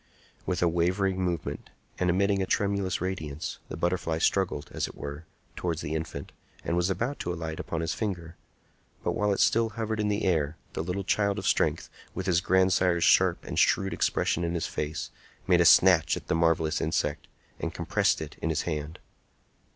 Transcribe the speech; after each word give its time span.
With 0.47 0.63
a 0.63 0.67
wavering 0.67 1.21
movement, 1.23 1.69
and 1.99 2.09
emitting 2.09 2.41
a 2.41 2.47
tremulous 2.47 3.01
radiance, 3.01 3.59
the 3.69 3.77
butterfly 3.77 4.17
struggled, 4.17 4.71
as 4.73 4.87
it 4.87 4.95
were, 4.95 5.25
towards 5.55 5.81
the 5.81 5.93
infant, 5.93 6.31
and 6.63 6.75
was 6.75 6.89
about 6.89 7.19
to 7.19 7.31
alight 7.31 7.59
upon 7.59 7.81
his 7.81 7.93
finger; 7.93 8.35
but 9.03 9.11
while 9.11 9.31
it 9.31 9.39
still 9.39 9.69
hovered 9.69 9.99
in 9.99 10.07
the 10.07 10.23
air, 10.25 10.57
the 10.73 10.81
little 10.83 11.03
child 11.03 11.37
of 11.37 11.45
strength, 11.45 11.87
with 12.15 12.25
his 12.25 12.41
grandsire's 12.41 13.03
sharp 13.03 13.45
and 13.45 13.59
shrewd 13.59 13.93
expression 13.93 14.43
in 14.43 14.55
his 14.55 14.65
face, 14.65 15.11
made 15.45 15.61
a 15.61 15.65
snatch 15.65 16.17
at 16.17 16.25
the 16.29 16.33
marvellous 16.33 16.81
insect 16.81 17.27
and 17.59 17.75
compressed 17.75 18.21
it 18.21 18.37
in 18.41 18.49
his 18.49 18.63
hand. 18.63 18.97